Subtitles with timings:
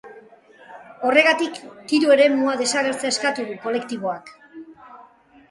[1.09, 1.59] Horregatik,
[1.91, 4.35] tiro eremua desagertzea eskatu du kolektiboak.